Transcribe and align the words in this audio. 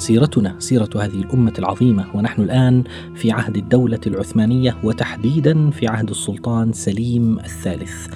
سيرتنا 0.00 0.54
سيرة 0.58 0.88
هذه 0.96 1.22
الأمة 1.22 1.52
العظيمة 1.58 2.06
ونحن 2.14 2.42
الآن 2.42 2.84
في 3.14 3.32
عهد 3.32 3.56
الدولة 3.56 4.00
العثمانية 4.06 4.76
وتحديدا 4.84 5.70
في 5.70 5.86
عهد 5.88 6.10
السلطان 6.10 6.72
سليم 6.72 7.38
الثالث. 7.38 8.06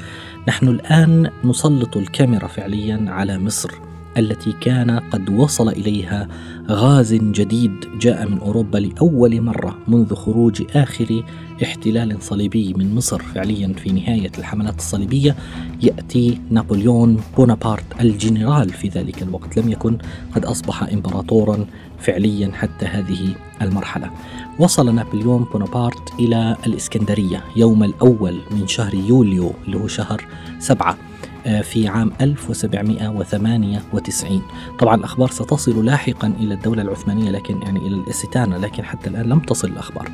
نحن 0.49 0.69
الآن 0.69 1.31
نسلط 1.45 1.97
الكاميرا 1.97 2.47
فعليا 2.47 3.05
على 3.09 3.39
مصر 3.39 3.71
التي 4.19 4.53
كان 4.61 4.91
قد 4.91 5.31
وصل 5.31 5.69
إليها 5.69 6.29
غاز 6.71 7.15
جديد 7.15 7.73
جاء 8.01 8.29
من 8.29 8.39
أوروبا 8.39 8.79
لأول 8.79 9.41
مرة 9.41 9.79
منذ 9.89 10.15
خروج 10.15 10.63
آخر 10.77 11.25
احتلال 11.63 12.23
صليبي 12.23 12.75
من 12.75 12.95
مصر. 12.95 13.23
فعليا 13.23 13.73
في 13.73 13.93
نهاية 13.93 14.31
الحملات 14.39 14.79
الصليبية 14.79 15.37
يأتي 15.83 16.41
نابليون 16.51 17.21
بونابرت 17.37 17.85
الجنرال 18.01 18.69
في 18.69 18.89
ذلك 18.89 19.23
الوقت. 19.23 19.59
لم 19.59 19.69
يكن 19.69 19.99
قد 20.35 20.45
أصبح 20.45 20.83
امبراطورا 20.83 21.67
فعليا 21.99 22.51
حتى 22.53 22.87
هذه 22.87 23.35
المرحلة. 23.63 24.11
وصل 24.59 24.95
نابليون 24.95 25.47
بونابرت 25.53 26.13
إلى 26.21 26.57
الإسكندرية 26.67 27.45
يوم 27.57 27.85
الأول 27.85 28.39
من 28.51 28.67
شهر 28.67 28.95
يوليو 28.95 29.53
اللي 29.67 29.77
هو 29.77 29.87
شهر 29.87 30.25
سبعة. 30.59 30.91
آه، 30.93 31.14
في 31.45 31.89
عام 31.89 32.13
1798 32.21 34.43
طبعا 34.79 34.95
الأخبار 34.95 35.31
ستصل 35.31 35.85
لاحقا 35.85 36.33
إلى 36.41 36.55
الدولة 36.55 36.83
العثمانية 36.83 37.31
لكن 37.31 37.63
يعني 37.63 37.79
إلى 37.79 37.95
الاستانة 37.95 38.59
لكن 38.59 38.85
حتى 38.85 39.11
الآن 39.11 39.27
لم 39.27 39.39
تصل 39.39 39.69
الأخبار. 39.69 40.11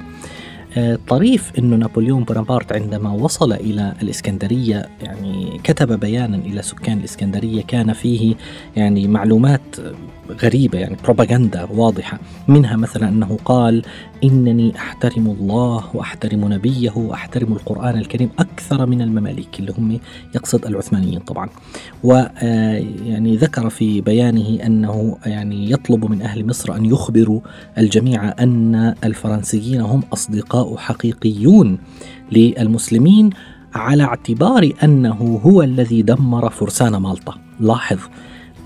آه، 0.77 0.99
طريف 1.09 1.53
أنه 1.59 1.77
نابليون 1.77 2.25
بونابرت 2.25 2.73
عندما 2.73 3.11
وصل 3.11 3.53
إلى 3.53 3.95
الإسكندرية 4.03 4.89
يعني 5.03 5.61
كتب 5.65 6.01
بيانا 6.01 6.37
إلى 6.37 6.63
سكان 6.63 6.99
الإسكندرية 6.99 7.63
كان 7.63 7.93
فيه 7.93 8.35
يعني 8.77 9.09
معلومات 9.09 9.77
غريبة 10.43 10.79
يعني 10.79 10.97
بروباغندا 11.05 11.65
واضحة. 11.65 12.19
منها 12.49 12.77
مثلا 12.77 13.09
أنه 13.09 13.39
قال 13.45 13.83
إنني 14.25 14.77
أحترم 14.77 15.27
الله 15.27 15.85
وأحترم 15.95 16.53
نبيه 16.53 16.93
وأحترم 16.97 17.53
القرآن 17.53 17.99
الكريم 17.99 18.31
أكثر 18.39 18.87
من 18.87 19.03
المماليك 19.03 19.61
اللي 19.61 19.73
هم 19.79 20.01
يقصد 20.35 20.67
العثمانيين 20.67 21.21
طبعا. 21.21 21.49
ويعني 22.05 23.37
ذكر 23.37 23.71
في 23.71 24.01
بيانه 24.01 24.67
أنه 24.67 25.17
يعني 25.27 25.71
يطلب 25.71 26.11
من 26.11 26.23
أهل 26.23 26.47
مصر 26.47 26.77
أن 26.77 26.85
يخبروا 26.85 27.41
الجميع 27.79 28.35
أن 28.41 28.95
الفرنسيين 29.05 29.81
هم 29.81 30.03
أصدقاء 30.13 30.77
حقيقيون 30.77 31.79
للمسلمين 32.33 33.31
على 33.75 34.03
اعتبار 34.03 34.73
أنه 34.85 35.41
هو 35.45 35.63
الذي 35.63 36.03
دمر 36.03 36.51
فرسان 36.51 36.97
مالطا. 36.97 37.35
لاحظ 37.61 37.99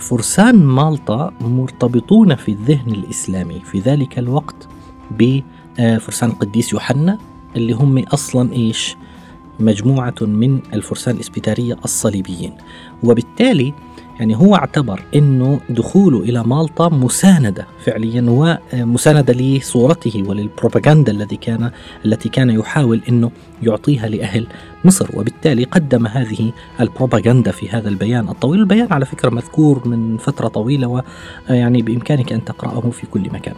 فرسان 0.08 0.64
مالطا 0.64 1.32
مرتبطون 1.40 2.34
في 2.34 2.52
الذهن 2.52 2.90
الإسلامي 2.90 3.60
في 3.60 3.78
ذلك 3.78 4.18
الوقت 4.18 4.68
بفرسان 5.10 6.30
القديس 6.30 6.72
يوحنا 6.72 7.18
اللي 7.56 7.72
هم 7.72 7.98
أصلا 7.98 8.52
إيش؟ 8.52 8.96
مجموعة 9.60 10.14
من 10.20 10.60
الفرسان 10.72 11.14
الإسبيتارية 11.14 11.76
الصليبيين. 11.84 12.52
وبالتالي 13.02 13.74
يعني 14.20 14.36
هو 14.36 14.54
اعتبر 14.56 15.02
إنه 15.14 15.60
دخوله 15.70 16.20
إلى 16.20 16.42
مالطا 16.42 16.88
مساندة 16.88 17.66
فعليا 17.84 18.26
ومسانده 18.72 19.32
لصورته 19.32 20.24
وللبروباغندا 20.26 21.12
الذي 21.12 21.36
كان 21.36 21.70
التي 22.04 22.28
كان 22.28 22.50
يحاول 22.50 23.00
إنه 23.08 23.30
يعطيها 23.62 24.08
لأهل 24.08 24.46
مصر. 24.84 25.08
وبالتالي 25.14 25.64
قدم 25.64 26.06
هذه 26.06 26.52
البروباغندا 26.80 27.50
في 27.50 27.68
هذا 27.68 27.88
البيان 27.88 28.28
الطويل. 28.28 28.60
البيان 28.60 28.92
على 28.92 29.06
فكرة 29.06 29.30
مذكور 29.30 29.88
من 29.88 30.16
فترة 30.16 30.48
طويلة 30.48 31.02
ويعني 31.48 31.82
بإمكانك 31.82 32.32
أن 32.32 32.44
تقرأه 32.44 32.90
في 32.90 33.06
كل 33.06 33.20
مكان. 33.32 33.54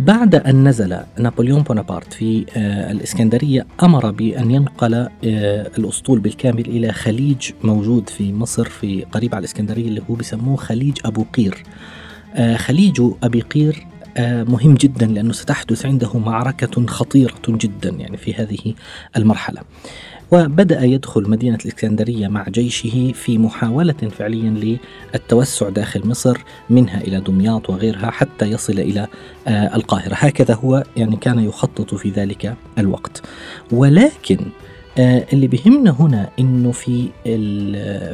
بعد 0.00 0.34
أن 0.34 0.68
نزل 0.68 0.96
نابليون 1.18 1.62
بونابرت 1.62 2.12
في 2.12 2.46
آه، 2.56 2.92
الإسكندرية 2.92 3.66
أمر 3.82 4.10
بأن 4.10 4.50
ينقل 4.50 4.94
آه، 4.94 5.08
الأسطول 5.78 6.20
بالكامل 6.20 6.66
إلى 6.66 6.92
خليج 6.92 7.50
موجود 7.62 8.08
في 8.08 8.32
مصر 8.32 8.68
في 8.68 9.04
قريب 9.12 9.34
على 9.34 9.40
الإسكندرية 9.40 9.88
اللي 9.88 10.02
هو 10.10 10.14
بيسموه 10.14 10.56
خليج 10.56 10.98
أبو 11.04 11.24
قير. 11.34 11.62
آه، 12.34 12.56
خليج 12.56 13.02
أبي 13.22 13.40
قير 13.40 13.86
مهم 14.18 14.74
جدا 14.74 15.06
لأنه 15.06 15.32
ستحدث 15.32 15.86
عنده 15.86 16.18
معركة 16.18 16.86
خطيرة 16.86 17.34
جدا 17.48 17.90
يعني 17.90 18.16
في 18.16 18.34
هذه 18.34 18.74
المرحلة. 19.16 19.60
وبدأ 20.34 20.84
يدخل 20.84 21.30
مدينة 21.30 21.58
الإسكندرية 21.64 22.28
مع 22.28 22.44
جيشه 22.48 23.12
في 23.12 23.38
محاولة 23.38 23.92
فعليا 23.92 24.78
للتوسع 25.14 25.68
داخل 25.68 26.08
مصر 26.08 26.38
منها 26.70 27.00
إلى 27.00 27.20
دمياط 27.20 27.70
وغيرها 27.70 28.10
حتى 28.10 28.46
يصل 28.46 28.72
إلى 28.72 29.06
آه، 29.48 29.76
القاهرة. 29.76 30.14
هكذا 30.14 30.54
هو 30.54 30.84
يعني 30.96 31.16
كان 31.16 31.38
يخطط 31.38 31.94
في 31.94 32.10
ذلك 32.10 32.54
الوقت. 32.78 33.22
ولكن 33.72 34.38
آه، 34.98 35.26
اللي 35.32 35.46
بيهمنا 35.46 35.96
هنا 36.00 36.30
إنه 36.38 36.72
في 36.72 37.08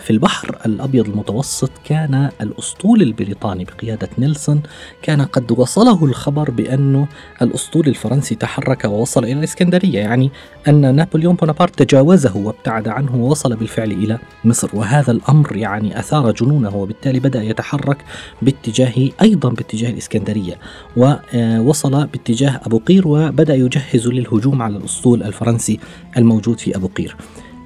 في 0.01 0.11
البحر 0.11 0.59
الأبيض 0.67 1.09
المتوسط 1.09 1.71
كان 1.85 2.31
الأسطول 2.41 3.03
البريطاني 3.03 3.65
بقيادة 3.65 4.09
نيلسون 4.19 4.63
كان 5.03 5.23
قد 5.23 5.53
وصله 5.53 6.05
الخبر 6.05 6.51
بأنه 6.51 7.09
الأسطول 7.43 7.89
الفرنسي 7.89 8.35
تحرك 8.35 8.85
ووصل 8.85 9.25
إلى 9.25 9.33
الإسكندرية. 9.33 9.99
يعني 9.99 10.31
أن 10.69 10.95
نابليون 10.95 11.35
بونابرت 11.35 11.83
تجاوزه 11.83 12.37
وابتعد 12.37 12.89
عنه 12.89 13.17
ووصل 13.17 13.57
بالفعل 13.57 13.93
إلى 13.93 14.19
مصر 14.45 14.69
وهذا 14.75 15.11
الأمر 15.11 15.57
يعني 15.57 15.99
أثار 15.99 16.33
جنونه 16.33 16.77
وبالتالي 16.77 17.21
بدأ 17.21 17.43
يتحرك 17.43 17.99
باتجاه 18.43 19.09
أيضا 19.23 19.49
باتجاه 19.49 19.91
الإسكندرية 19.91 20.55
ووصل 20.97 22.07
باتجاه 22.07 22.61
أبو 22.67 22.79
قير 22.79 23.09
وبدأ 23.09 23.55
يجهز 23.55 24.09
للهجوم 24.09 24.63
على 24.63 24.77
الأسطول 24.77 25.23
الفرنسي 25.23 25.79
الموجود 26.17 26.61
في 26.61 26.77
أبو 26.77 26.87
قير. 26.87 27.17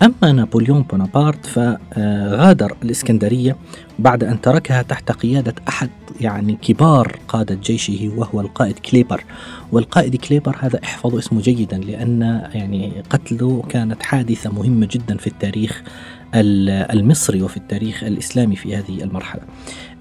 أما 0.02 0.32
نابليون 0.32 0.82
بونابرت 0.82 1.46
فغادر 1.46 2.76
الإسكندرية 2.82 3.56
بعد 3.98 4.24
أن 4.24 4.40
تركها 4.40 4.82
تحت 4.82 5.12
قيادة 5.12 5.54
أحد 5.68 5.90
يعني 6.20 6.58
كبار 6.62 7.18
قادة 7.28 7.54
جيشه 7.54 8.12
وهو 8.16 8.40
القائد 8.40 8.78
كليبر. 8.78 9.24
والقائد 9.72 10.16
كليبر 10.16 10.56
هذا 10.60 10.80
احفظوا 10.84 11.18
اسمه 11.18 11.40
جيدا 11.40 11.78
لأن 11.78 12.22
يعني 12.54 13.02
قتله 13.10 13.62
كانت 13.68 14.02
حادثة 14.02 14.50
مهمة 14.50 14.88
جدا 14.90 15.16
في 15.16 15.26
التاريخ 15.26 15.82
المصري 16.34 17.42
وفي 17.42 17.56
التاريخ 17.56 18.04
الإسلامي 18.04 18.56
في 18.56 18.76
هذه 18.76 19.02
المرحلة. 19.02 19.42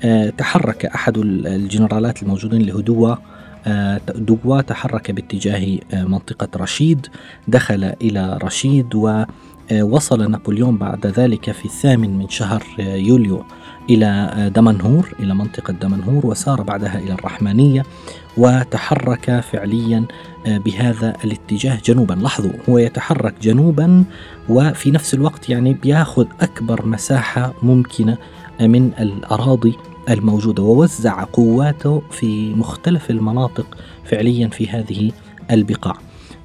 آه، 0.04 0.30
تحرك 0.30 0.86
أحد 0.86 1.18
الجنرالات 1.18 2.24
الموجودين 2.24 2.62
لهدوة 2.62 3.22
آه، 3.68 4.02
دوغوا 4.16 4.62
تحرك 4.62 5.12
باتجاه 5.12 5.80
آه، 5.94 6.04
منطقة 6.04 6.50
رشيد. 6.58 7.08
دخل 7.48 7.94
إلى 8.02 8.40
رشيد 8.44 8.96
ووصل 8.96 10.32
نابليون 10.32 10.78
بعد 10.78 11.08
ذلك 11.08 11.52
في 11.52 11.66
الثامن 11.66 12.18
من 12.18 12.30
شهر 12.30 12.64
يوليو. 12.80 13.44
إلى 13.90 14.52
دمنهور 14.56 15.14
إلى 15.20 15.36
منطقة 15.36 15.74
دمنهور 15.74 16.26
وسار 16.26 16.62
بعدها 16.62 17.00
إلى 17.00 17.14
الرحمانية 17.14 17.84
وتحرك 18.38 19.40
فعليا 19.40 20.06
بهذا 20.46 21.16
الاتجاه 21.24 21.80
جنوبا. 21.86 22.14
لاحظوا 22.14 22.52
هو 22.70 22.78
يتحرك 22.78 23.34
جنوبا 23.42 24.04
وفي 24.50 24.92
نفس 24.92 25.14
الوقت 25.14 25.50
يعني 25.50 25.74
بياخذ 25.74 26.26
أكبر 26.42 26.86
مساحة 26.86 27.54
ممكنة 27.64 28.18
من 28.62 28.92
الأراضي 29.00 29.76
الموجودة 30.10 30.64
ووزع 30.64 31.24
قواته 31.24 32.02
في 32.12 32.54
مختلف 32.54 33.10
المناطق 33.10 33.78
فعليا 34.06 34.48
في 34.48 34.70
هذه 34.70 35.12
البقاع. 35.52 35.96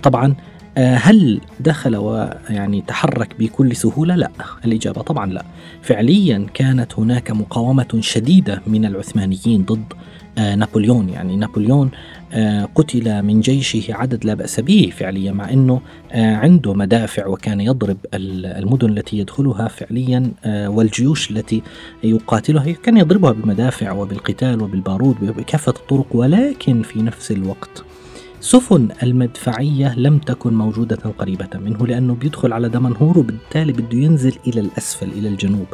طبعا 0.02 0.26
آه، 0.26 0.34
هل 0.78 1.40
دخل 1.60 1.96
ويعني 1.96 2.80
تحرك 2.86 3.34
بكل 3.38 3.76
سهولة؟ 3.76 4.14
لا 4.16 4.30
الإجابة 4.64 5.02
طبعا 5.02 5.32
لا. 5.32 5.44
فعليا 5.82 6.46
كانت 6.54 6.98
هناك 6.98 7.30
مقاومة 7.30 7.98
شديدة 8.00 8.62
من 8.66 8.84
العثمانيين 8.84 9.62
ضد 9.62 9.92
آه، 10.38 10.54
نابليون. 10.54 11.08
يعني 11.08 11.36
نابليون 11.36 11.90
آه، 12.32 12.68
قتل 12.74 13.22
من 13.22 13.40
جيشه 13.40 13.94
عدد 13.94 14.24
لا 14.24 14.34
بأس 14.34 14.60
به 14.60 14.92
فعليا 14.96 15.32
مع 15.32 15.50
آه، 16.12 16.36
عنده 16.36 16.74
مدافع 16.74 17.26
وكان 17.26 17.60
يضرب 17.60 17.96
المدن 18.14 18.88
التي 18.98 19.18
يدخلها 19.18 19.68
فعليا 19.68 20.32
والجيوش 20.46 21.30
التي 21.30 21.62
يقاتلها. 22.04 22.72
كان 22.72 22.96
يضربها 22.96 23.32
بالمدافع 23.32 23.92
وبالقتال 23.92 24.62
وبالبارود 24.62 25.16
بكافة 25.20 25.72
الطرق 25.72 26.06
ولكن 26.12 26.82
في 26.82 27.02
نفس 27.02 27.32
الوقت 27.32 27.84
سفن 28.40 28.88
المدفعية 29.02 29.94
لم 29.98 30.18
تكن 30.18 30.54
موجودة 30.54 30.96
قريبة 31.18 31.48
منه 31.54 31.86
لأنه 31.86 32.14
بيدخل 32.14 32.52
على 32.52 32.68
دمنهور 32.68 33.18
وبالتالي 33.18 33.72
بده 33.72 33.98
ينزل 33.98 34.34
إلى 34.46 34.60
الأسفل 34.60 35.08
إلى 35.08 35.28
الجنوب 35.28 35.66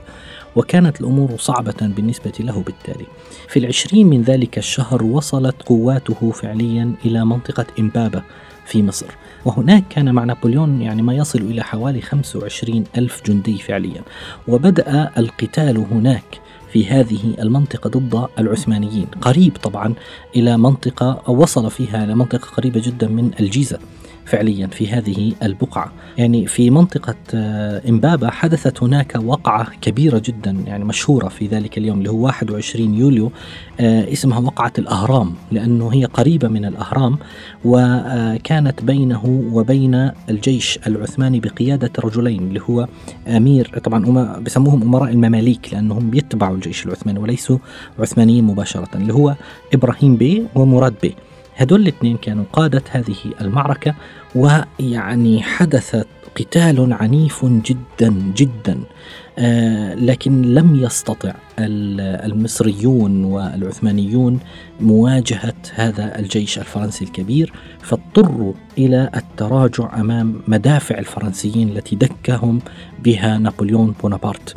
وكانت 0.57 1.01
الأمور 1.01 1.37
صعبة 1.39 1.75
بالنسبة 1.81 2.33
له 2.41 2.63
بالتالي. 2.63 3.07
في 3.49 3.59
العشرين 3.59 4.07
من 4.07 4.23
ذلك 4.23 4.59
الشهر 4.59 5.05
وصلت 5.05 5.63
قواته 5.63 6.31
فعليا 6.31 6.93
إلى 7.05 7.25
منطقة 7.25 7.67
إمبابة 7.79 8.23
في 8.67 8.83
مصر. 8.83 9.07
وهناك 9.45 9.85
كان 9.91 10.15
مع 10.15 10.25
نابليون 10.25 10.83
يعني 10.83 11.03
ما 11.03 11.15
يصل 11.15 11.39
إلى 11.39 11.63
حوالي 11.63 12.01
25 12.01 12.85
ألف 12.99 13.23
جندي 13.27 13.59
فعليا. 13.59 14.03
وبدأ 14.49 15.11
القتال 15.19 15.79
هناك. 15.79 16.41
في 16.75 16.87
هذه 16.87 17.35
المنطقة 17.39 17.91
ضد 17.91 18.27
العثمانيين. 18.39 19.07
قريب 19.21 19.57
طبعا 19.63 19.95
إلى 20.37 20.57
منطقة 20.59 21.23
أو 21.29 21.43
وصل 21.43 21.71
فيها 21.71 22.05
إلى 22.05 22.15
منطقة 22.15 22.47
قريبة 22.57 22.83
جدا 22.85 23.09
من 23.09 23.31
الجيزة. 23.41 23.79
فعليا 24.27 24.67
في 24.67 24.89
هذه 24.89 25.33
البقعة. 25.43 25.93
يعني 26.19 26.47
في 26.47 26.71
منطقة 26.71 27.15
آه، 27.35 27.83
إمبابة 27.89 28.31
حدثت 28.31 28.83
هناك 28.83 29.19
وقعة 29.25 29.67
كبيرة 29.81 30.23
جدا 30.25 30.57
يعني 30.67 30.85
مشهورة 30.85 31.29
في 31.29 31.47
ذلك 31.47 31.79
اليوم 31.79 31.99
اللي 31.99 32.11
هو 32.11 32.25
21 32.25 32.95
يوليو. 32.95 33.33
آه، 33.81 34.13
اسمها 34.13 34.39
وقعة 34.39 34.73
الأهرام 34.79 35.35
لأنه 35.53 35.89
هي 35.93 36.05
قريبة 36.05 36.49
من 36.49 36.65
الأهرام 36.65 37.19
وكانت 37.65 38.85
بينه 38.85 39.49
وبين 39.53 40.11
الجيش 40.31 40.79
العثماني 40.87 41.41
بقيادة 41.41 41.91
رجلين 41.99 42.43
اللي 42.43 42.61
هو 42.71 42.87
أمير 43.29 43.81
طبعا 43.85 44.39
بسموهم 44.39 44.83
أمراء 44.83 45.11
المماليك 45.11 45.69
لأنهم 45.73 46.11
بيتبعوا 46.11 46.55
الجيش 46.55 46.87
العثماني 46.87 47.19
وليسوا 47.19 47.59
عثمانيين 47.99 48.45
مباشرة 48.45 48.89
اللي 48.95 49.15
هو 49.15 49.35
إبراهيم 49.75 50.17
بي 50.17 50.47
ومراد 50.55 50.95
بي. 51.03 51.15
هدول 51.57 51.81
الاثنين 51.81 52.17
كانوا 52.17 52.45
قادة 52.53 52.83
هذه 52.91 53.17
المعركة 53.41 53.95
ويعني 54.35 55.43
حدث 55.43 56.05
قتال 56.37 56.93
عنيف 56.93 57.45
جدا 57.45 58.33
جدا. 58.37 58.79
آه 59.39 59.95
لكن 59.95 60.43
لم 60.43 60.77
يستطع 60.77 61.33
المصريون 61.59 63.25
والعثمانيون 63.25 64.41
مواجهة 64.81 65.55
هذا 65.75 66.19
الجيش 66.19 66.59
الفرنسي 66.59 67.05
الكبير 67.05 67.53
فاضطروا 67.81 68.53
إلى 68.79 69.11
التراجع 69.17 70.01
أمام 70.01 70.41
مدافع 70.49 70.99
الفرنسيين 70.99 71.69
التي 71.69 71.97
دكهم 71.97 72.61
بها 73.05 73.39
نابليون 73.39 73.95
بونابرت. 74.03 74.57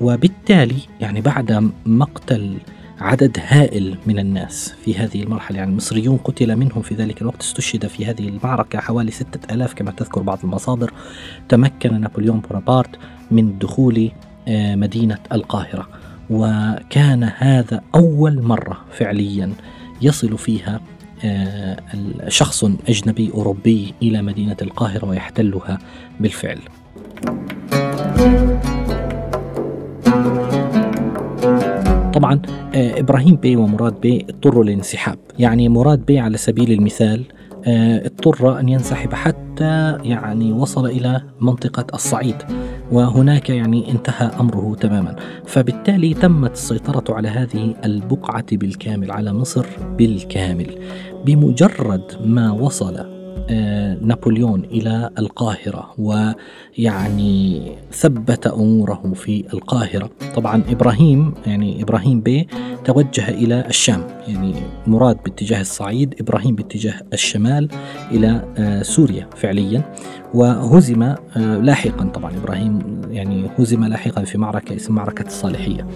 وبالتالي 0.00 0.78
يعني 1.00 1.20
بعد 1.20 1.70
مقتل 1.86 2.56
عدد 3.00 3.38
هائل 3.40 3.98
من 4.06 4.18
الناس 4.18 4.74
في 4.84 4.94
هذه 4.94 5.22
المرحلة 5.22 5.58
يعني 5.58 5.70
المصريون 5.70 6.16
قتل 6.16 6.56
منهم 6.56 6.82
في 6.82 6.94
ذلك 6.94 7.22
الوقت 7.22 7.40
استشهد 7.40 7.86
في 7.86 8.06
هذه 8.06 8.28
المعركة 8.28 8.78
حوالي 8.78 9.10
ستة 9.10 9.54
ألاف 9.54 9.74
كما 9.74 9.90
تذكر 9.90 10.22
بعض 10.22 10.38
المصادر 10.44 10.92
تمكن 11.48 12.00
نابليون 12.00 12.40
بونابرت 12.40 12.90
من 13.30 13.58
دخول 13.58 14.10
آه، 14.48 14.74
مدينة 14.74 15.18
القاهرة 15.32 15.88
وكان 16.30 17.32
هذا 17.36 17.80
أول 17.94 18.42
مرة 18.42 18.84
فعليا 18.92 19.52
يصل 20.02 20.38
فيها 20.38 20.80
آه، 21.24 21.76
شخص 22.28 22.64
أجنبي 22.64 23.30
أوروبي 23.34 23.94
إلى 24.02 24.22
مدينة 24.22 24.56
القاهرة 24.62 25.06
ويحتلها 25.06 25.78
بالفعل. 26.20 26.58
طبعا 32.26 32.40
آه، 32.74 33.00
إبراهيم 33.00 33.36
بي 33.36 33.56
ومراد 33.56 34.00
بي 34.00 34.26
اضطروا 34.30 34.64
للانسحاب. 34.64 35.18
يعني 35.38 35.68
مراد 35.68 36.06
بي 36.06 36.18
على 36.18 36.36
سبيل 36.36 36.72
المثال 36.72 37.24
آه، 37.66 38.06
اضطر 38.06 38.60
أن 38.60 38.68
ينسحب 38.68 39.14
حتى 39.14 39.98
يعني 40.02 40.52
وصل 40.52 40.86
إلى 40.86 41.22
منطقة 41.40 41.86
الصعيد 41.94 42.36
وهناك 42.92 43.50
يعني 43.50 43.90
انتهى 43.90 44.30
أمره 44.40 44.76
تماما. 44.80 45.16
فبالتالي 45.46 46.14
تمت 46.14 46.52
السيطرة 46.52 47.14
على 47.14 47.28
هذه 47.28 47.74
البقعة 47.84 48.46
بالكامل 48.52 49.10
على 49.10 49.32
مصر 49.32 49.66
بالكامل. 49.98 50.78
بمجرد 51.24 52.02
ما 52.24 52.52
وصل 52.52 53.15
نابليون 54.02 54.64
إلى 54.64 55.10
القاهرة 55.18 55.94
ويعني 55.98 57.62
ثبت 57.92 58.46
أموره 58.46 59.12
في 59.14 59.44
القاهرة. 59.54 60.10
طبعا 60.36 60.62
إبراهيم 60.68 61.34
يعني 61.46 61.82
إبراهيم 61.82 62.20
بي 62.20 62.48
توجه 62.84 63.28
إلى 63.28 63.66
الشام 63.68 64.06
يعني 64.28 64.54
مراد 64.86 65.16
باتجاه 65.24 65.60
الصعيد 65.60 66.14
إبراهيم 66.20 66.54
باتجاه 66.54 66.94
الشمال 67.12 67.68
إلى 68.10 68.44
آه، 68.58 68.82
سوريا 68.82 69.28
فعليا. 69.36 69.94
وهزم 70.34 71.02
آه، 71.02 71.16
لاحقا 71.36 72.04
طبعا 72.04 72.36
إبراهيم 72.36 73.00
يعني 73.10 73.50
هزم 73.58 73.84
لاحقا 73.84 74.24
في 74.24 74.38
معركة 74.38 74.76
اسمها 74.76 74.96
معركة 74.96 75.26
الصالحية. 75.26 75.86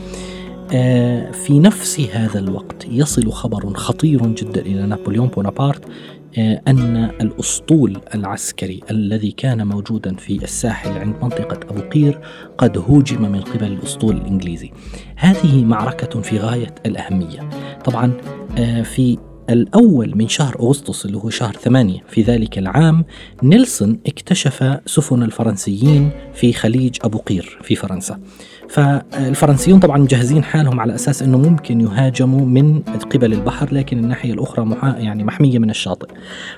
في 1.32 1.58
نفس 1.58 2.00
هذا 2.00 2.38
الوقت 2.38 2.86
يصل 2.88 3.32
خبر 3.32 3.74
خطير 3.74 4.26
جدا 4.26 4.60
إلى 4.60 4.86
نابليون 4.86 5.28
بونابرت 5.28 5.84
آه، 5.84 5.90
أن 6.38 7.10
الأسطول 7.20 8.00
العسكري 8.14 8.80
الذي 8.90 9.30
كان 9.30 9.66
موجودا 9.66 10.14
في 10.14 10.44
الساحل 10.44 10.90
عند 10.90 11.14
منطقة 11.22 11.60
أبو 11.70 11.80
قير 11.80 12.20
قد 12.58 12.78
هوجم 12.78 13.32
من 13.32 13.40
قبل 13.40 13.66
الأسطول 13.72 14.16
الإنجليزي. 14.16 14.70
هذه 15.16 15.64
معركة 15.64 16.20
في 16.20 16.38
غاية 16.38 16.74
الأهمية. 16.86 17.48
طبعا 17.84 18.12
آه، 18.58 18.82
في 18.82 19.18
الأول 19.50 20.16
من 20.16 20.28
شهر 20.28 20.56
أغسطس 20.60 21.06
اللي 21.06 21.16
هو 21.16 21.30
شهر 21.30 21.52
ثمانية 21.52 22.00
في 22.08 22.22
ذلك 22.22 22.58
العام 22.58 23.04
نيلسون 23.42 23.98
اكتشف 24.06 24.78
سفن 24.86 25.22
الفرنسيين 25.22 26.10
في 26.34 26.52
خليج 26.52 26.96
أبو 27.04 27.18
قير 27.18 27.58
في 27.62 27.74
فرنسا. 27.74 28.20
فالفرنسيون 28.70 29.80
طبعا 29.80 29.98
مجهزين 29.98 30.44
حالهم 30.44 30.80
على 30.80 30.94
أساس 30.94 31.22
إنه 31.22 31.38
ممكن 31.38 31.80
يهاجموا 31.80 32.46
من 32.46 32.80
قبل 32.82 33.32
البحر 33.32 33.74
لكن 33.74 33.98
الناحية 33.98 34.32
الأخرى 34.32 34.64
محا 34.64 34.98
يعني 34.98 35.24
محمية 35.24 35.58
من 35.58 35.70
الشاطئ. 35.70 36.08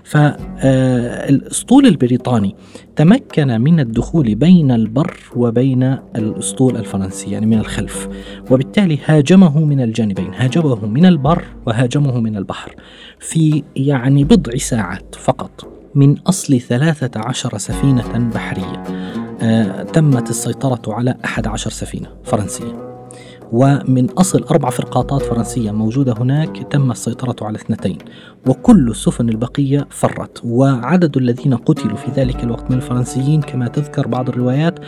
فالاسطول 0.05 1.87
البريطاني 1.87 2.57
تمكن 2.97 3.61
من 3.61 3.81
الدخول 3.81 4.35
بين 4.35 4.71
البر 4.71 5.17
وبين 5.37 5.83
الأسطول 6.17 6.77
الفرنسي 6.77 7.31
يعني 7.31 7.47
من 7.47 7.59
الخلف 7.59 8.09
وبالتالي 8.51 8.99
هاجمه 9.05 9.65
من 9.65 9.81
الجانبين 9.81 10.35
هاجمه 10.35 10.87
من 10.87 11.07
البر 11.07 11.45
وهاجمه 11.67 12.21
من 12.21 12.37
البحر 12.37 12.75
في 13.21 13.63
يعني 13.77 14.25
بضع 14.25 14.57
ساعات 14.57 15.15
فقط 15.15 15.69
من 15.95 16.19
أصل 16.19 16.61
13 16.61 17.59
سفينة 17.59 18.31
بحرية 18.35 18.83
آه، 18.87 19.22
تمت 19.93 20.31
السيطرة 20.31 20.95
على 20.95 21.15
11 21.25 21.71
سفينة 21.71 22.09
فرنسية. 22.25 22.93
ومن 23.53 24.11
أصل 24.11 24.45
أربع 24.51 24.71
فرقاطات 24.71 25.23
فرنسية 25.23 25.71
موجودة 25.71 26.15
هناك 26.19 26.67
تم 26.71 26.91
السيطرة 26.91 27.47
على 27.47 27.57
اثنتين. 27.57 27.99
وكل 28.47 28.91
السفن 28.91 29.29
البقية 29.29 29.87
فرت. 29.91 30.41
وعدد 30.45 31.17
الذين 31.17 31.55
قتلوا 31.55 31.97
في 31.97 32.11
ذلك 32.11 32.45
الوقت 32.45 32.71
من 32.71 32.77
الفرنسيين 32.77 33.41
كما 33.41 33.69
تذكر 33.69 34.07
بعض 34.07 34.29
الروايات 34.29 34.79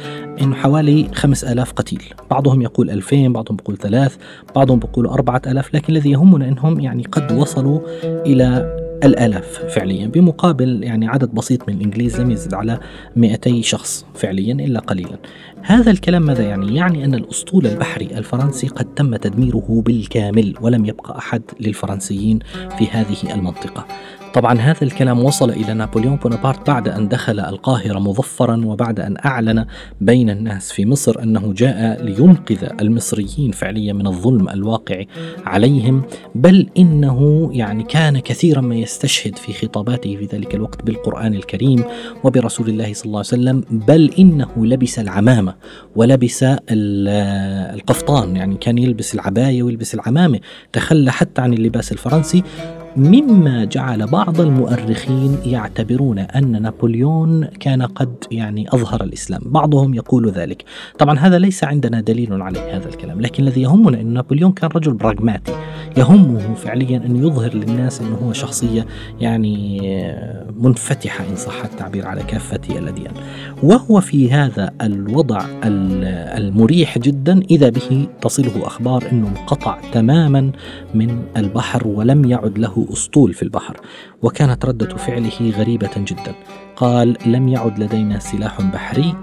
أنه 0.40 0.54
حوالي 0.54 1.08
خمس 1.14 1.44
ألاف 1.44 1.73
قتيل. 1.73 2.02
بعضهم 2.30 2.62
يقول 2.62 2.90
ألفين 2.90 3.32
بعضهم 3.32 3.56
يقول 3.61 3.76
ثلاث 3.76 4.16
بعضهم 4.56 4.80
يقول 4.84 5.06
أربعة 5.06 5.42
ألاف 5.46 5.75
لكن 5.75 5.92
الذي 5.92 6.11
يهمنا 6.11 6.49
أنهم 6.49 6.80
يعني 6.80 7.02
قد 7.02 7.32
وصلوا 7.32 7.80
إلى 8.04 8.83
الآلاف 9.04 9.64
فعليا 9.68 10.06
بمقابل 10.06 10.84
يعني 10.84 11.08
عدد 11.08 11.34
بسيط 11.34 11.68
من 11.68 11.75
الإنجليز 11.75 12.20
لم 12.20 12.30
يزد 12.30 12.54
على 12.54 12.80
200 13.16 13.62
شخص 13.62 14.06
فعليا 14.14 14.54
إلا 14.54 14.80
قليلا 14.80 15.18
هذا 15.62 15.90
الكلام 15.90 16.23
ماذا 16.23 16.42
يعني؟ 16.42 16.76
يعني 16.76 17.04
أن 17.04 17.14
الأسطول 17.14 17.66
البحري 17.66 18.06
الفرنسي 18.06 18.68
قد 18.68 18.94
تم 18.94 19.16
تدميره 19.16 19.82
بالكامل 19.87 20.54
ولم 20.61 20.84
يبقى 20.87 21.18
أحد 21.18 21.42
للفرنسيين 21.61 22.38
في 22.78 22.88
هذه 22.90 23.34
المنطقة 23.34 23.87
طبعا 24.34 24.58
هذا 24.58 24.82
الكلام 24.82 25.24
وصل 25.24 25.50
إلى 25.50 25.74
نابليون 25.74 26.16
بونابرت 26.16 26.66
بعد 26.70 26.88
أن 26.88 27.08
دخل 27.08 27.40
القاهرة 27.40 27.98
مظفرا 27.98 28.64
وبعد 28.64 29.00
أن 29.00 29.16
أعلن 29.24 29.66
بين 30.00 30.30
الناس 30.30 30.72
في 30.72 30.86
مصر 30.86 31.22
أنه 31.22 31.52
جاء 31.52 32.02
لينقذ 32.02 32.68
المصريين 32.80 33.50
فعليا 33.52 33.92
من 33.92 34.06
الظلم 34.06 34.48
الواقع 34.48 35.04
عليهم 35.44 36.02
بل 36.34 36.66
إنه 36.78 37.50
يعني 37.52 37.82
كان 37.82 38.18
كثيرا 38.18 38.60
ما 38.60 38.74
يستشهد 38.74 39.38
في 39.38 39.52
خطاباته 39.52 40.16
في 40.16 40.36
ذلك 40.36 40.54
الوقت 40.54 40.82
بالقرآن 40.82 41.34
الكريم 41.34 41.84
وبرسول 42.24 42.68
الله 42.68 42.92
صلى 42.92 43.06
الله 43.06 43.18
عليه 43.18 43.28
وسلم 43.28 43.64
بل 43.70 44.10
إنه 44.18 44.66
لبس 44.66 44.98
العمامة 44.98 45.54
ولبس 45.96 46.44
القفطان 46.70 48.36
يعني 48.36 48.56
كان 48.56 48.78
يلبس 48.78 49.14
العباية 49.14 49.62
ويلبس 49.62 49.94
العمامة 49.94 50.40
تخلى 50.72 51.12
حتى 51.12 51.40
عن 51.42 51.52
اللباس 51.52 51.92
الفرنسي. 51.92 52.42
مما 52.96 53.64
جعل 53.64 54.06
بعض 54.06 54.40
المؤرخين 54.40 55.38
يعتبرون 55.46 56.18
أن 56.18 56.62
نابليون 56.62 57.44
كان 57.44 57.82
قد 57.82 58.14
يعني 58.30 58.66
أظهر 58.68 59.04
الإسلام، 59.04 59.40
بعضهم 59.44 59.94
يقول 59.94 60.30
ذلك، 60.30 60.64
طبعا 60.98 61.18
هذا 61.18 61.38
ليس 61.38 61.64
عندنا 61.64 62.00
دليل 62.00 62.42
عليه 62.42 62.76
هذا 62.76 62.88
الكلام، 62.88 63.20
لكن 63.20 63.42
الذي 63.42 63.62
يهمنا 63.62 64.00
أن 64.00 64.06
نابليون 64.06 64.52
كان 64.52 64.70
رجل 64.74 64.92
براغماتي، 64.92 65.52
يهمه 65.96 66.54
فعليا 66.54 66.96
أن 66.96 67.16
يظهر 67.16 67.54
للناس 67.54 68.00
أنه 68.00 68.16
هو 68.16 68.32
شخصية 68.32 68.86
يعني 69.20 69.80
منفتحة 70.60 71.24
إن 71.30 71.36
صح 71.36 71.64
التعبير 71.64 72.06
على 72.06 72.22
كافة 72.22 72.60
الأديان، 72.70 73.12
وهو 73.62 74.00
في 74.00 74.32
هذا 74.32 74.70
الوضع 74.82 75.46
المريح 75.64 76.98
جدا 76.98 77.40
إذا 77.50 77.68
به 77.68 78.06
تصله 78.20 78.66
أخبار 78.66 79.04
أنه 79.12 79.28
انقطع 79.28 79.78
تماما 79.92 80.50
من 80.94 81.22
البحر 81.36 81.88
ولم 81.88 82.24
يعد 82.24 82.58
له 82.58 82.83
أسطول 82.92 83.34
في 83.34 83.42
البحر 83.42 83.76
وكانت 84.22 84.64
ردة 84.64 84.96
فعله 84.96 85.50
غريبة 85.50 85.90
جدا. 85.96 86.34
قال 86.76 87.16
لم 87.26 87.48
يعد 87.48 87.78
لدينا 87.78 88.18
سلاح 88.18 88.62
بحري 88.62 89.14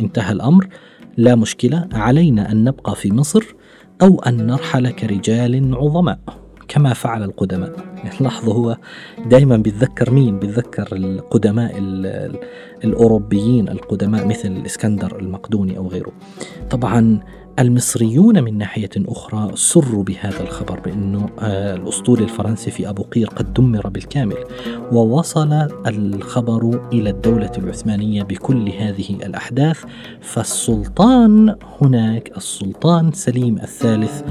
انتهى 0.00 0.32
الأمر. 0.32 0.68
لا 1.16 1.34
مشكلة 1.34 1.88
علينا 1.92 2.52
أن 2.52 2.64
نبقى 2.64 2.96
في 2.96 3.12
مصر 3.12 3.44
أو 4.02 4.18
أن 4.18 4.46
نرحل 4.46 4.90
كرجال 4.90 5.74
عظماء. 5.74 6.18
كما 6.68 6.92
فعل 6.92 7.22
القدماء. 7.22 7.72
لاحظوا 8.20 8.54
هو 8.54 8.76
دائما 9.26 9.56
بيتذكر 9.56 10.10
مين؟ 10.10 10.38
بيتذكر 10.38 10.88
القدماء 10.92 11.74
الأوروبيين 12.84 13.68
القدماء 13.68 14.26
مثل 14.26 14.48
الإسكندر 14.48 15.18
المقدوني 15.20 15.78
أو 15.78 15.88
غيره. 15.88 16.12
طبعا 16.70 17.20
المصريون 17.58 18.44
من 18.44 18.58
ناحية 18.58 18.90
أخرى 18.96 19.50
سروا 19.54 20.04
بهذا 20.04 20.40
الخبر 20.40 20.80
بأنه 20.80 21.28
آه، 21.40 21.76
الأسطول 21.76 22.22
الفرنسي 22.22 22.70
في 22.70 22.88
أبو 22.88 23.02
قير 23.02 23.28
قد 23.28 23.54
دمر 23.54 23.88
بالكامل 23.88 24.36
ووصل 24.92 25.52
الخبر 25.86 26.88
إلى 26.92 27.10
الدولة 27.10 27.52
العثمانية 27.58 28.22
بكل 28.22 28.68
هذه 28.68 29.10
الأحداث 29.10 29.84
فالسلطان 30.20 31.56
هناك 31.80 32.36
السلطان 32.36 33.12
سليم 33.12 33.58
الثالث 33.58 34.22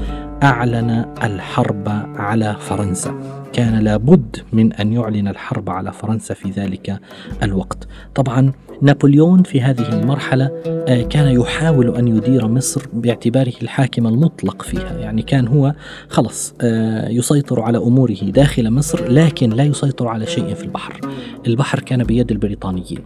أعلن 0.42 1.14
الحرب 1.22 1.88
على 2.16 2.56
فرنسا 2.60 3.14
كان 3.52 3.78
لابد 3.78 4.36
من 4.52 4.72
أن 4.72 4.92
يعلن 4.92 5.28
الحرب 5.28 5.70
على 5.70 5.92
فرنسا 5.92 6.34
في 6.34 6.50
ذلك 6.50 7.00
الوقت. 7.42 7.88
طبعا 8.14 8.52
نابليون 8.82 9.42
في 9.42 9.60
هذه 9.60 10.00
المرحلة 10.00 10.50
آه، 10.66 11.02
كان 11.02 11.40
يحاول 11.40 11.96
أن 11.96 12.08
يدير 12.08 12.48
مصر 12.48 12.82
باعتباره 12.92 13.52
الحاكم 13.62 14.06
المطلق 14.06 14.62
فيها، 14.62 14.98
يعني 14.98 15.22
كان 15.22 15.48
هو 15.48 15.74
خلص 16.08 16.54
آه، 16.60 17.08
يسيطر 17.08 17.60
على 17.60 17.78
أموره 17.78 18.14
داخل 18.22 18.70
مصر 18.70 19.08
لكن 19.08 19.50
لا 19.50 19.64
يسيطر 19.64 20.08
على 20.08 20.26
شيء 20.26 20.54
في 20.54 20.64
البحر. 20.64 21.00
البحر 21.46 21.80
كان 21.80 22.04
بيد 22.04 22.30
البريطانيين. 22.30 22.98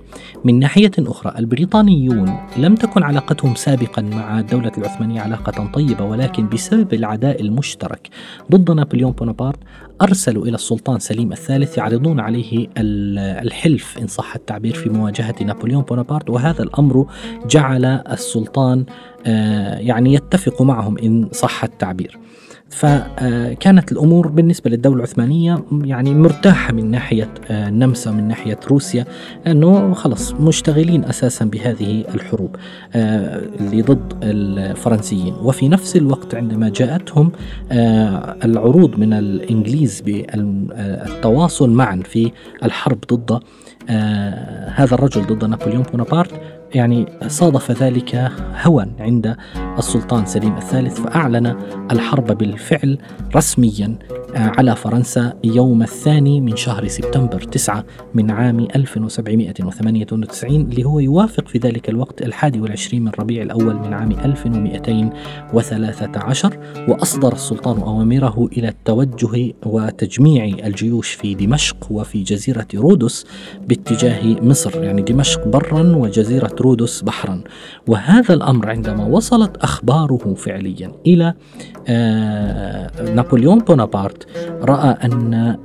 من 0.45 0.59
ناحية 0.59 0.91
أخرى 0.99 1.35
البريطانيون 1.39 2.39
لم 2.57 2.75
تكن 2.75 3.03
علاقتهم 3.03 3.55
سابقا 3.55 4.03
مع 4.03 4.41
الدولة 4.41 4.73
العثمانية 4.79 5.21
علاقة 5.21 5.71
طيبة 5.73 6.05
ولكن 6.05 6.49
بسبب 6.49 6.95
العداء 6.95 7.41
المشترك 7.41 8.09
ضد 8.51 8.71
نابليون 8.71 9.13
بونابرت 9.13 9.59
أرسلوا 10.03 10.45
إلى 10.45 10.55
السلطان 10.55 10.99
سليم 10.99 11.33
الثالث 11.33 11.79
يعرضون 11.79 12.21
عليه 12.21 12.67
الحلف 12.77 13.99
إن 13.99 14.07
صح 14.07 14.35
التعبير 14.35 14.75
في 14.75 14.89
مواجهة 14.89 15.35
نابليون 15.41 15.60
بونابرت 15.65 16.31
وهذا 16.31 16.63
الأمر 16.63 17.07
جعل 17.47 17.85
السلطان 17.85 18.85
آه، 19.27 19.79
يعني 19.79 20.15
يتفق 20.15 20.63
معهم 20.63 20.99
إن 20.99 21.29
صح 21.33 21.65
التعبير. 21.65 22.19
فكانت 22.71 23.93
الأمور 23.93 24.29
بالنسبة 24.29 24.71
للدولة 24.71 24.97
العثمانية 24.97 25.65
يعني 25.85 26.15
مرتاحة 26.15 26.73
من 26.73 26.91
ناحية 26.91 27.29
النمسا 27.51 28.11
من 28.11 28.29
ناحية 28.29 28.59
روسيا 28.71 29.05
إنه 29.47 29.95
خلص 29.95 30.33
مشتغلين 30.33 31.05
أساسا 31.05 31.45
بهذه 31.45 32.05
الحروب 32.15 32.57
آه، 32.95 33.43
اللي 33.61 33.83
ضد 33.83 34.13
الفرنسيين. 34.23 35.35
وفي 35.35 35.69
نفس 35.69 35.97
الوقت 35.97 36.35
عندما 36.35 36.69
جاءتهم 36.69 37.33
آه، 37.73 38.37
العروض 38.45 38.99
من 38.99 39.13
الإنجليز 39.13 40.01
بالتواصل 40.01 41.71
معا 41.71 42.03
في 42.05 42.33
الحرب 42.65 42.99
ضد 43.13 43.41
آه، 43.89 44.69
هذا 44.71 44.95
الرجل 44.95 45.27
ضد 45.27 45.45
نابليون 45.45 45.83
بونابرت 45.83 46.60
يعني 46.75 47.07
صادف 47.27 47.83
ذلك 47.83 48.31
هوى 48.63 48.87
عند 48.99 49.37
السلطان 49.79 50.27
سليم 50.27 50.57
الثالث 50.57 51.01
فأعلن 51.01 51.57
الحرب 51.91 52.39
بالفعل 52.39 52.99
رسميا 53.37 53.99
آه، 54.37 54.53
على 54.59 54.77
فرنسا 54.77 55.33
يوم 55.45 55.83
الثاني 55.83 56.41
من 56.41 56.57
شهر 56.57 56.89
سبتمبر 56.89 57.43
9 57.43 57.85
من 58.15 58.31
عام 58.31 58.61
1798 58.77 60.61
اللي 60.61 60.85
هو 60.85 61.01
يوافق 61.01 61.49
في 61.49 61.59
ذلك 61.59 61.89
الوقت 61.89 62.23
الحادي 62.23 62.61
والعشرين 62.61 63.05
من 63.05 63.11
ربيع 63.19 63.43
الأول 63.43 63.75
من 63.75 63.95
عام 63.95 64.13
1213 64.13 66.59
وأصدر 66.89 67.33
السلطان 67.33 67.81
أوامره 67.81 68.49
إلى 68.53 68.69
التوجه 68.69 69.53
وتجميع 69.67 70.45
الجيوش 70.45 71.13
في 71.13 71.35
دمشق 71.35 71.87
وفي 71.91 72.23
جزيرة 72.23 72.67
رودس 72.75 73.27
باتجاه 73.69 74.41
مصر 74.43 74.83
يعني 74.83 75.03
دمشق 75.03 75.49
برا 75.49 75.97
وجزيرة 75.97 76.57
رودس 76.61 77.03
بحرا. 77.03 77.41
وهذا 77.87 78.35
الأمر 78.35 78.71
عندما 78.71 79.05
وصلت 79.05 79.57
أخباره 79.57 80.35
فعليا 80.35 80.93
إلى 81.07 81.35
آه 81.89 83.13
نابليون 83.15 83.59
بونابرت 83.59 84.27
رأى 84.63 84.97
أن 85.05 85.57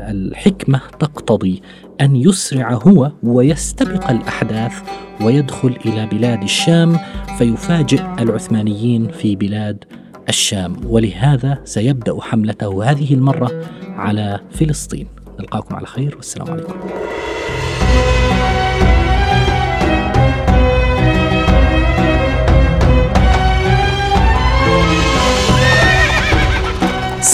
الحكمة 0.00 0.80
تقتضي 0.98 1.62
أن 2.00 2.16
يسرع 2.16 2.72
هو 2.72 3.12
ويستبق 3.22 4.10
الأحداث 4.10 4.72
ويدخل 5.20 5.76
إلى 5.86 6.06
بلاد 6.06 6.42
الشام 6.42 6.98
فيفاجئ 7.38 8.02
العثمانيين 8.18 9.08
في 9.08 9.36
بلاد 9.36 9.84
الشام. 10.28 10.76
ولهذا 10.86 11.58
سيبدأ 11.64 12.20
حملته 12.20 12.90
هذه 12.90 13.14
المرة 13.14 13.50
على 13.86 14.40
فلسطين. 14.50 15.06
نلقاكم 15.40 15.74
على 15.76 15.86
خير 15.86 16.16
والسلام 16.16 16.50
عليكم. 16.50 16.74